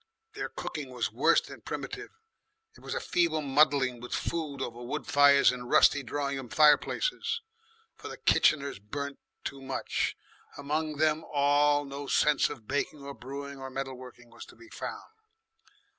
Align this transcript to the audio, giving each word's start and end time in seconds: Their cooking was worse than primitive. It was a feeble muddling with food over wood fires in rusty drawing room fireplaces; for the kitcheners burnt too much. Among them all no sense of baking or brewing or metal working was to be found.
Their 0.33 0.49
cooking 0.49 0.89
was 0.89 1.11
worse 1.11 1.41
than 1.41 1.61
primitive. 1.61 2.09
It 2.75 2.79
was 2.81 2.95
a 2.95 2.99
feeble 2.99 3.43
muddling 3.43 3.99
with 4.01 4.15
food 4.15 4.59
over 4.59 4.81
wood 4.81 5.05
fires 5.05 5.51
in 5.51 5.67
rusty 5.67 6.01
drawing 6.01 6.37
room 6.37 6.49
fireplaces; 6.49 7.41
for 7.93 8.07
the 8.07 8.17
kitcheners 8.17 8.79
burnt 8.79 9.19
too 9.43 9.61
much. 9.61 10.17
Among 10.57 10.95
them 10.97 11.23
all 11.31 11.85
no 11.85 12.07
sense 12.07 12.49
of 12.49 12.67
baking 12.67 13.03
or 13.03 13.13
brewing 13.13 13.59
or 13.59 13.69
metal 13.69 13.93
working 13.93 14.31
was 14.31 14.43
to 14.47 14.55
be 14.55 14.69
found. 14.69 15.03